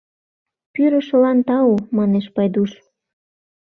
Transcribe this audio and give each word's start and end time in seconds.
—Пӱрышылан 0.73 1.39
тау!— 1.47 1.71
манеш 1.97 2.25
Пайдуш. 2.35 2.71